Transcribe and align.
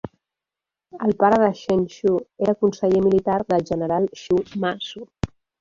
El 1.07 1.13
pare 1.23 1.37
de 1.43 1.49
Chen 1.59 1.83
Shou 1.97 2.17
era 2.47 2.57
conseller 2.65 3.05
militar 3.11 3.39
del 3.55 3.69
general 3.73 4.11
Shu 4.23 4.43
Ma 4.65 4.77
Su. 4.91 5.07